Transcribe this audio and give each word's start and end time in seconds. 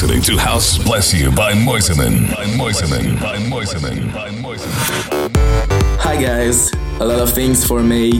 Listening 0.00 0.22
to 0.22 0.38
House 0.38 0.78
Bless 0.78 1.12
You 1.12 1.30
by 1.30 1.52
Moiseman. 1.52 2.34
By 2.34 2.46
Moiseman. 2.46 3.20
By 3.20 3.36
Moiseman. 3.36 4.14
By 4.14 4.30
Moiseman. 4.30 5.36
Hi 5.98 6.16
guys, 6.16 6.72
a 7.00 7.04
lot 7.04 7.18
of 7.18 7.30
things 7.34 7.66
for 7.66 7.82
May. 7.82 8.12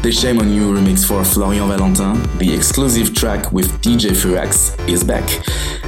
The 0.00 0.10
Shame 0.10 0.38
on 0.38 0.50
You 0.50 0.72
remix 0.72 1.06
for 1.06 1.22
Florian 1.26 1.68
Valentin, 1.68 2.22
the 2.38 2.54
exclusive 2.54 3.14
track 3.14 3.52
with 3.52 3.70
DJ 3.82 4.12
Furax 4.12 4.72
is 4.88 5.04
back. 5.04 5.28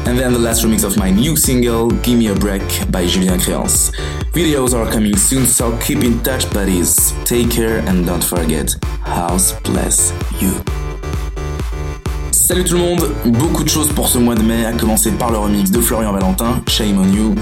And 0.07 0.19
then 0.19 0.35
the 0.35 0.39
last 0.39 0.67
remix 0.67 0.85
of 0.85 0.99
my 0.99 1.11
new 1.11 1.35
single, 1.35 1.93
Gimme 2.03 2.27
a 2.27 2.35
Break 2.35 2.91
by 2.91 3.07
Julien 3.07 3.41
Créance. 3.41 3.91
Videos 4.33 4.75
are 4.75 4.93
coming 4.93 5.17
soon, 5.17 5.47
so 5.47 5.79
keep 5.79 6.05
in 6.05 6.23
touch, 6.23 6.45
buddies. 6.53 7.15
Take 7.25 7.51
care 7.51 7.79
and 7.89 8.05
don't 8.05 8.23
forget, 8.23 8.75
House 9.01 9.59
bless 9.61 10.13
you. 10.43 10.63
Salut 12.49 12.65
tout 12.65 12.77
le 12.77 12.81
monde, 12.81 13.07
beaucoup 13.27 13.63
de 13.63 13.69
choses 13.69 13.93
pour 13.93 14.09
ce 14.09 14.17
mois 14.17 14.35
de 14.35 14.41
mai, 14.41 14.65
à 14.65 14.73
commencer 14.73 15.11
par 15.11 15.31
le 15.31 15.37
remix 15.37 15.71
de 15.71 15.83
Florian 15.83 16.15
Valentin, 16.15 16.63
Shame 16.67 16.99
on 16.99 17.05
You, 17.15 17.35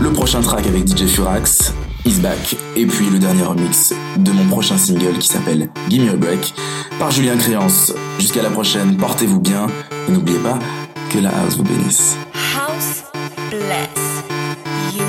le 0.00 0.10
prochain 0.10 0.40
track 0.40 0.66
avec 0.66 0.88
DJ 0.88 1.04
Furax, 1.04 1.74
Is 2.06 2.18
Back, 2.20 2.56
et 2.74 2.86
puis 2.86 3.10
le 3.10 3.18
dernier 3.18 3.42
remix 3.42 3.92
de 4.16 4.32
mon 4.32 4.46
prochain 4.46 4.78
single 4.78 5.18
qui 5.18 5.28
s'appelle 5.28 5.68
Gimme 5.90 6.08
a 6.08 6.16
Break 6.16 6.54
par 6.98 7.10
Julien 7.10 7.36
Créance. 7.36 7.92
Jusqu'à 8.18 8.40
la 8.40 8.48
prochaine, 8.48 8.96
portez-vous 8.96 9.38
bien 9.38 9.66
et 10.08 10.12
n'oubliez 10.12 10.38
pas 10.38 10.58
que 11.10 11.18
la 11.18 11.28
house 11.28 11.58
vous 11.58 11.64
bénisse. 11.64 12.16
House 12.56 13.02
bless 13.50 14.24
you. 14.96 15.04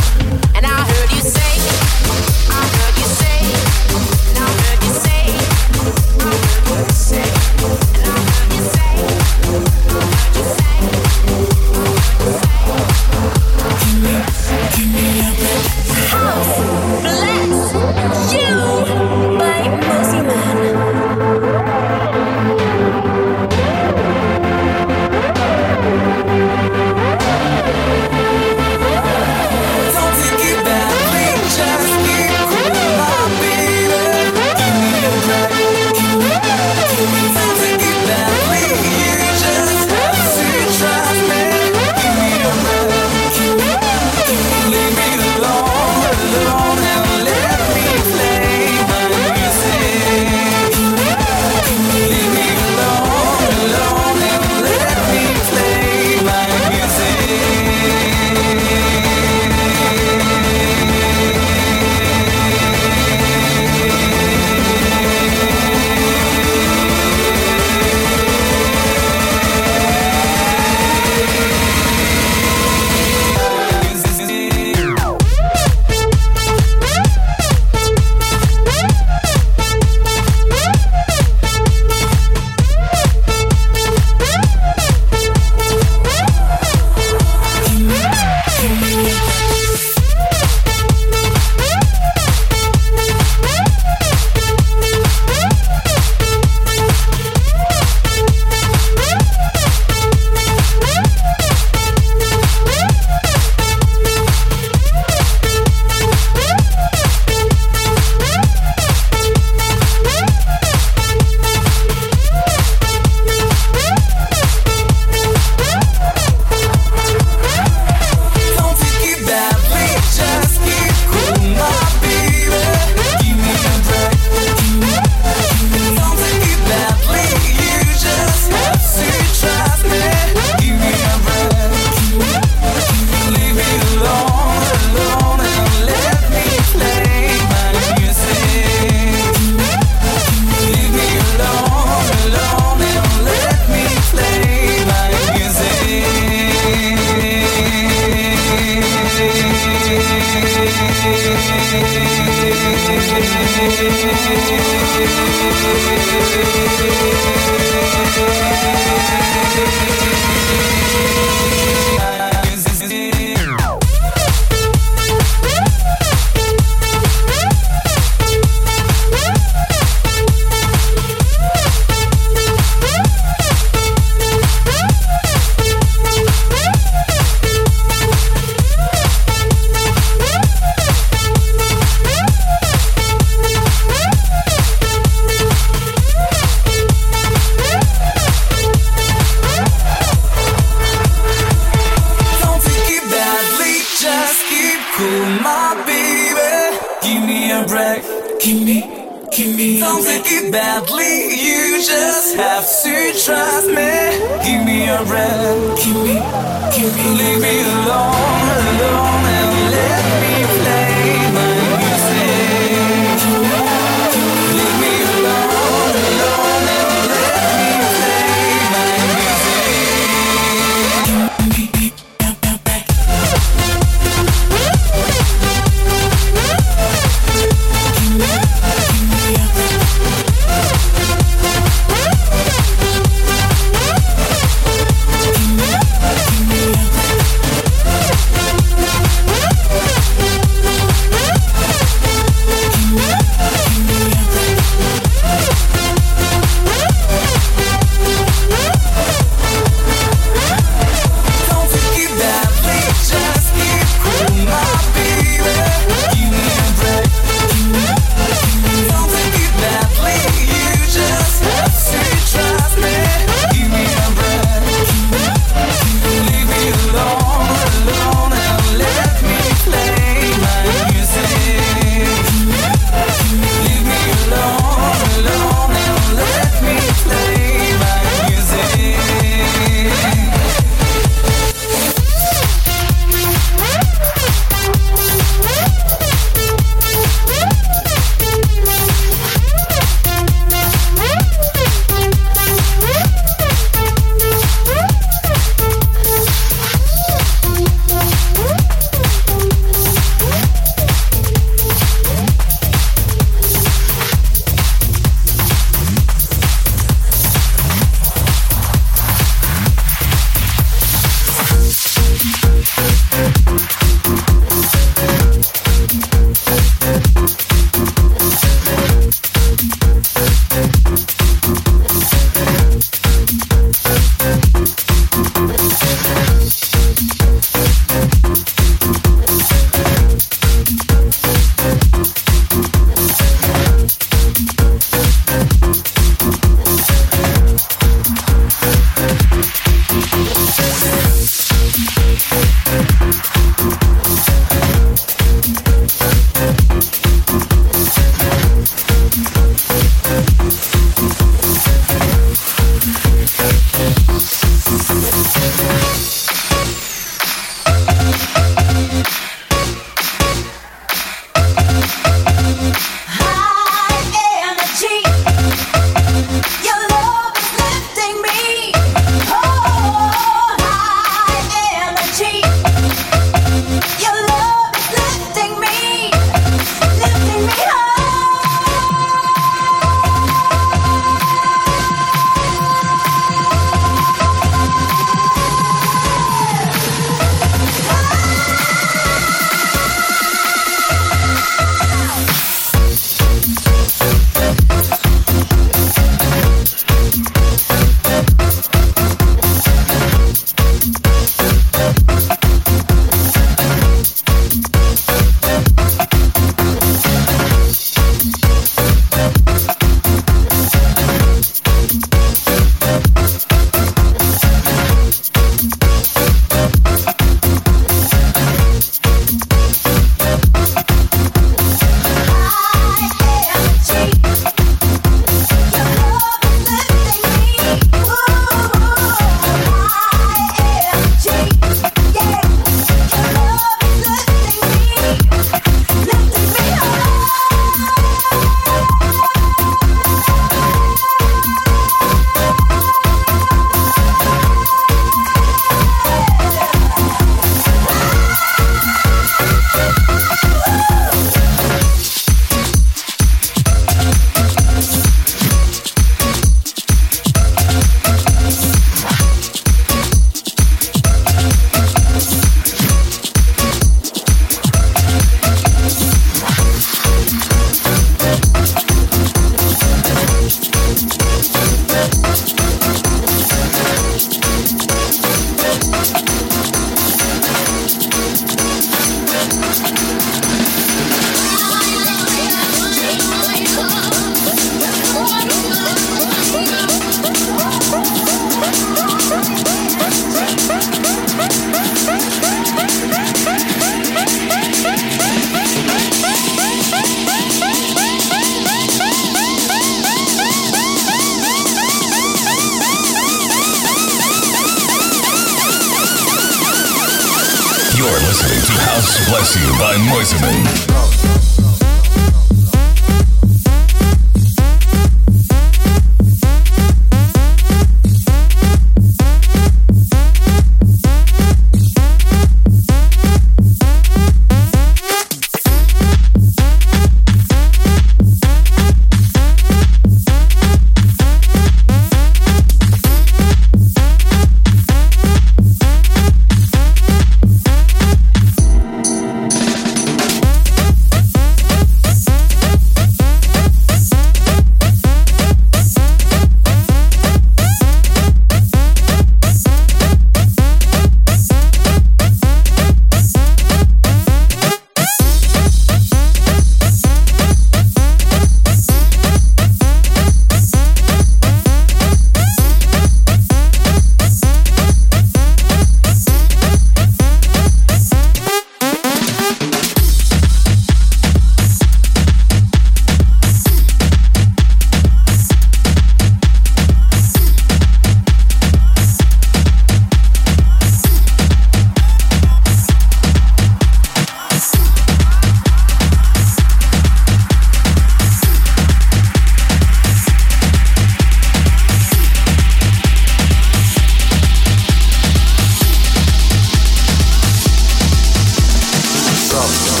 up. 599.63 600.00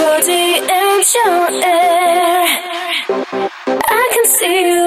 Body 0.00 0.46
and 0.78 1.02
your 1.16 1.42
air. 1.76 2.40
I 3.98 4.04
can 4.14 4.26
see 4.36 4.58
you 4.70 4.84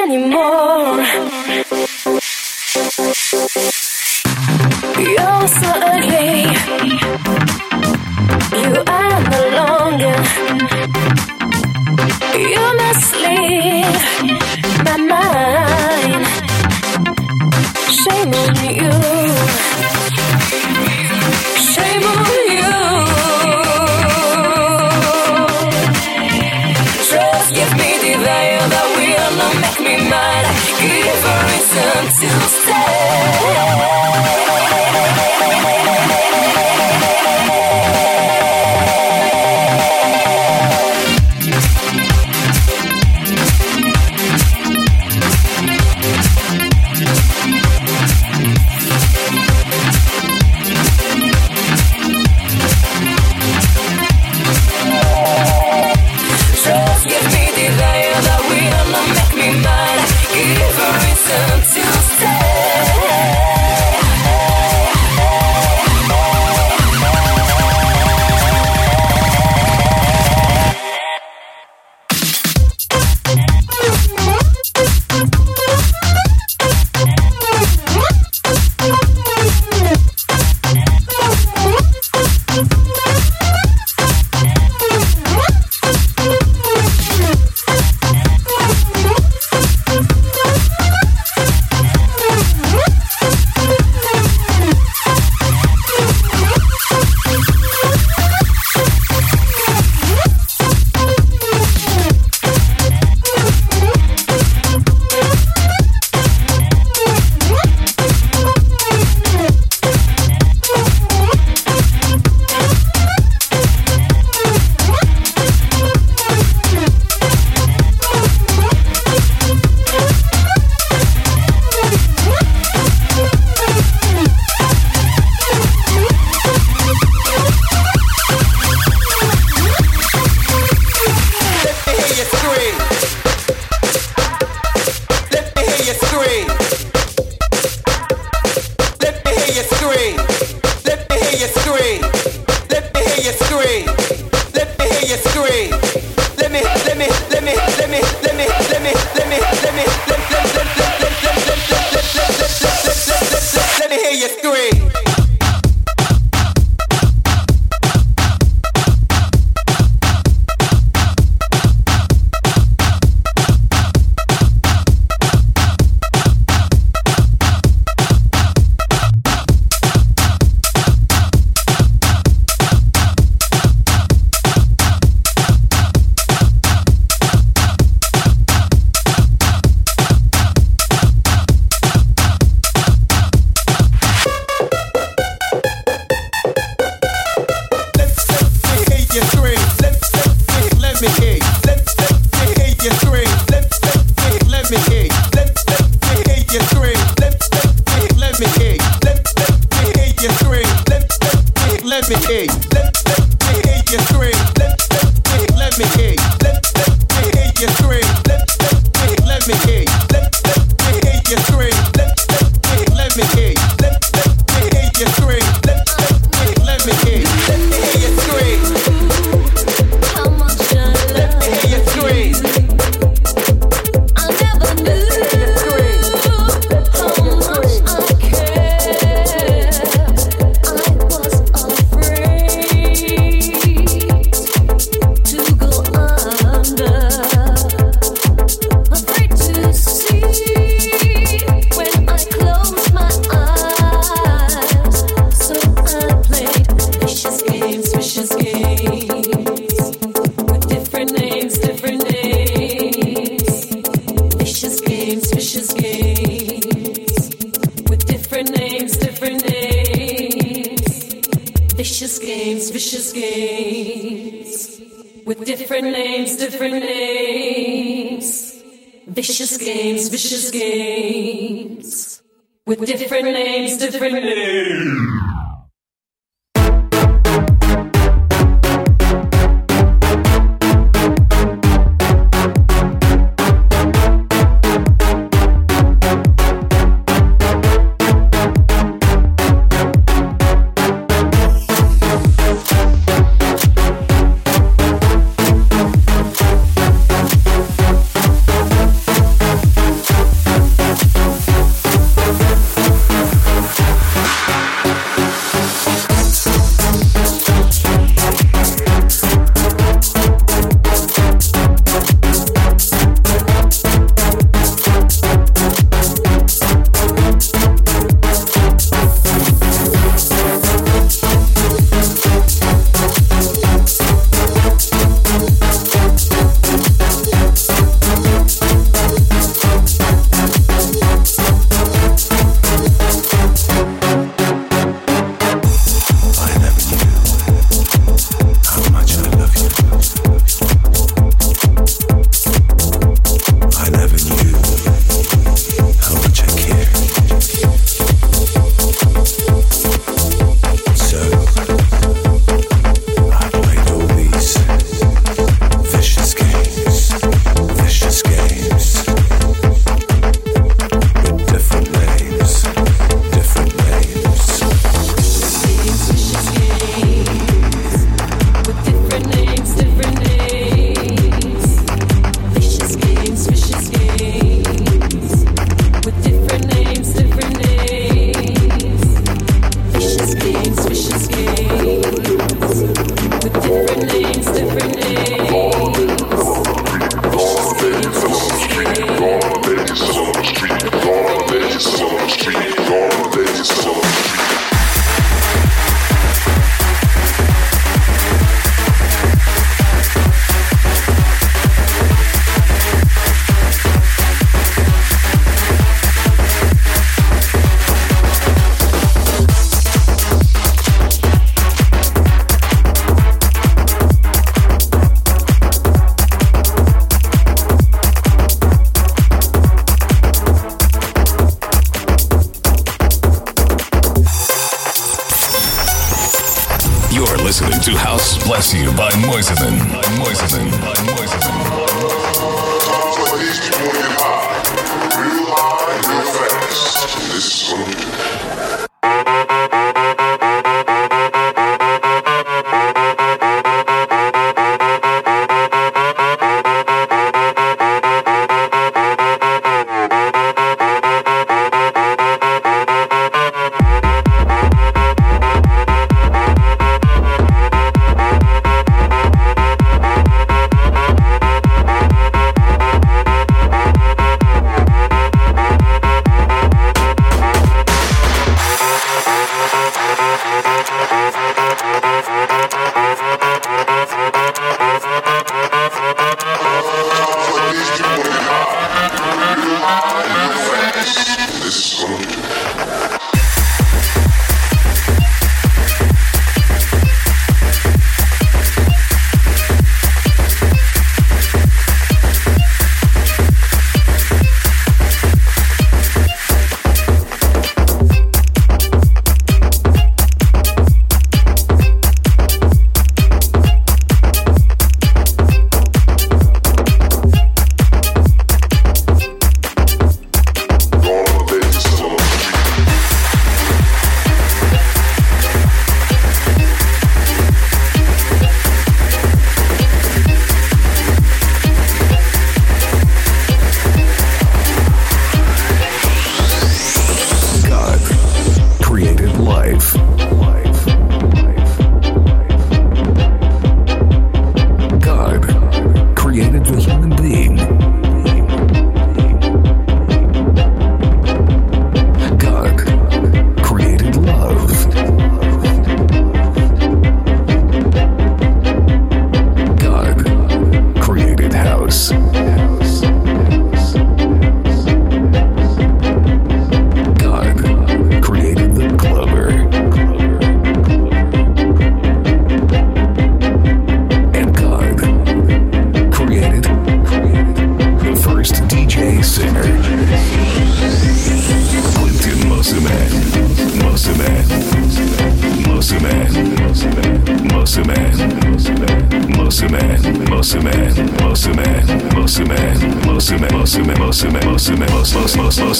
anymore. 0.00 0.98
You're 5.08 5.46
so 5.58 5.70
ugly. 5.92 6.36
You 8.60 8.72
are 8.98 9.20
no 9.34 9.42
longer. 9.60 10.18
You 12.50 12.64
must 12.82 13.08
leave 13.24 14.02
my 14.86 14.96
mind. 15.12 16.24
Shame 18.00 18.32
on 18.42 18.56
you. 18.80 19.21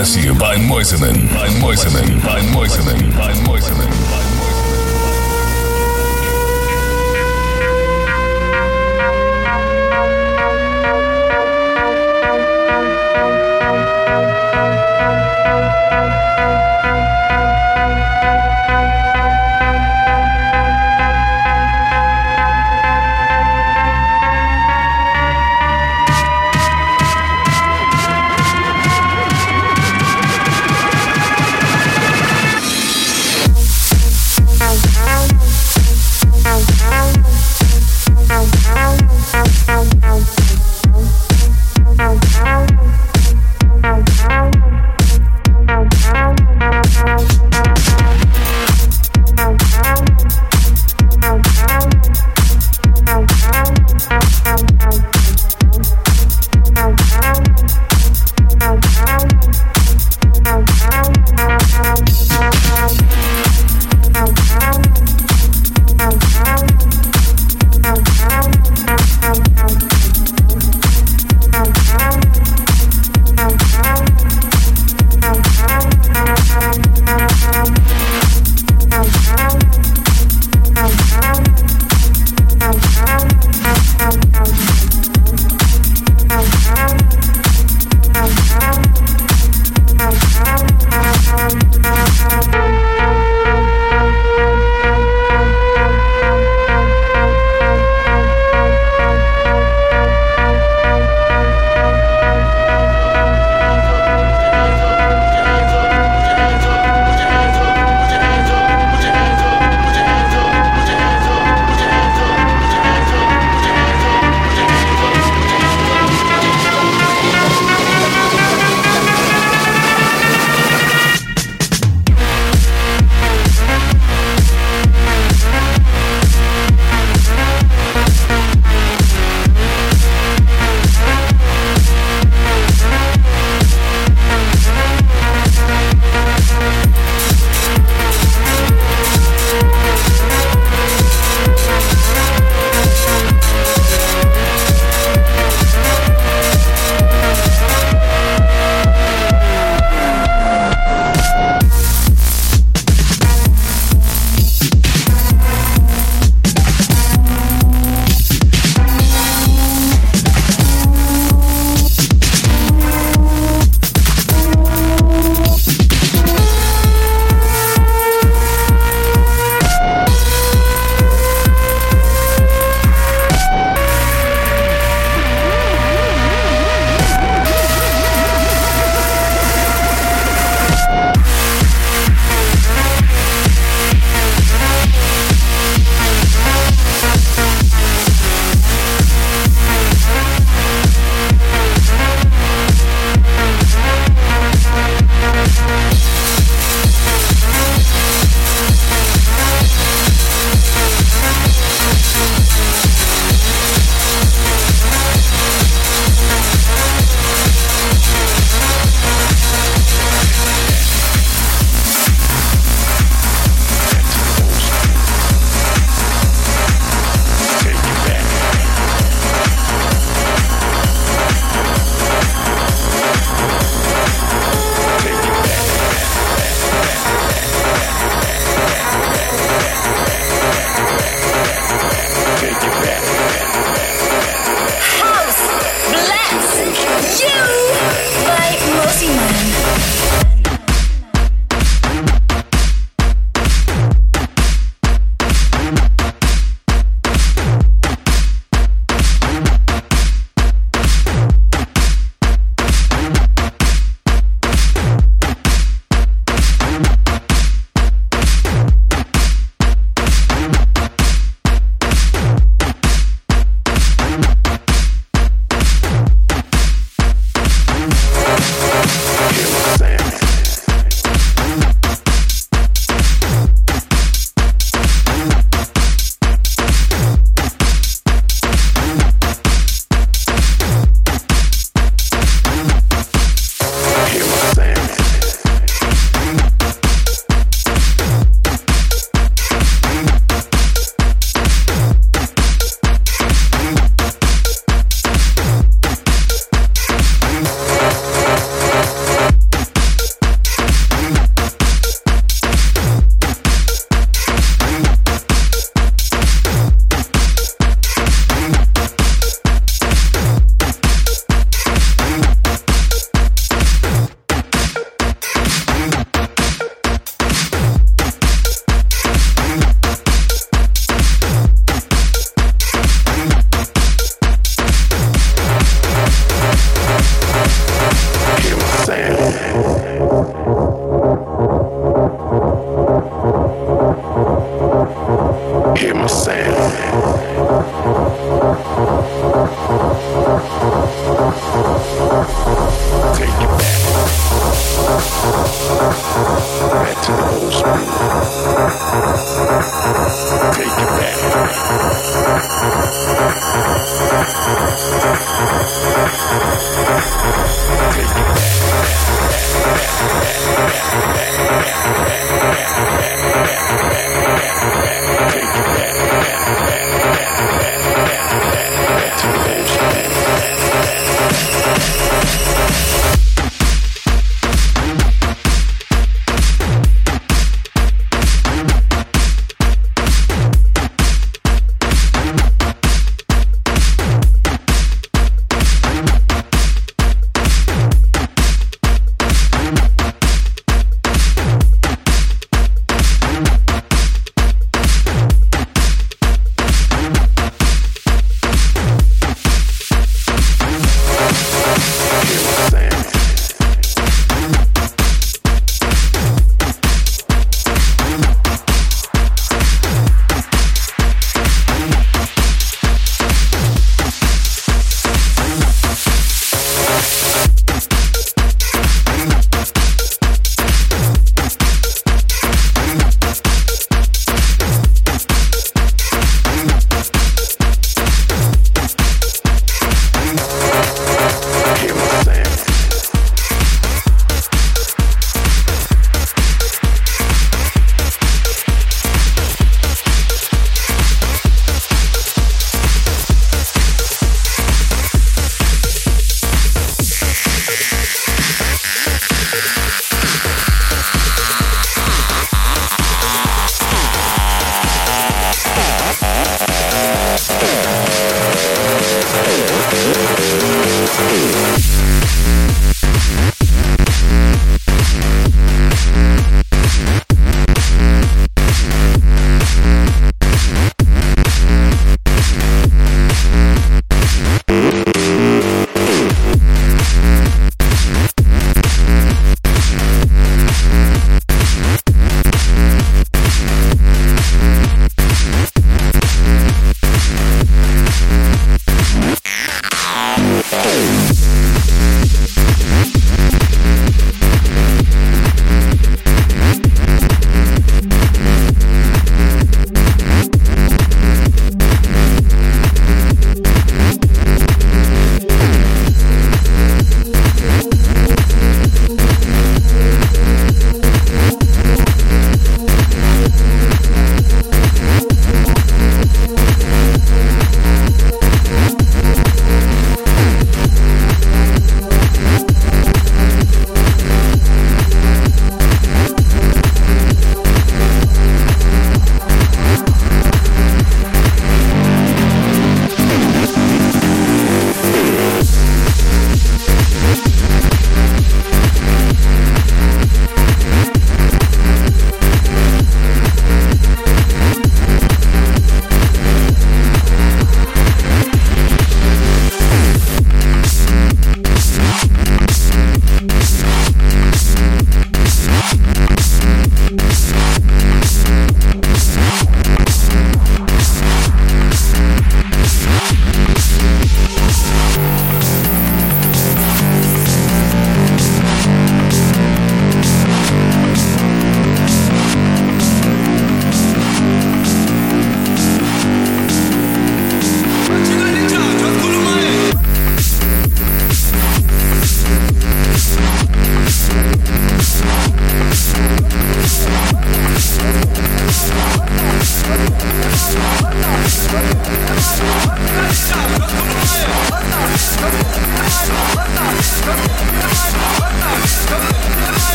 Bless 0.00 0.16
You 0.24 0.32
by 0.32 0.56
Moiseman. 0.56 1.28
By 1.28 1.48
Moiseman. 1.60 2.24
By 2.24 2.40
Moiseman. 2.54 3.14
By 3.18 3.34
Moiseman. 3.44 4.29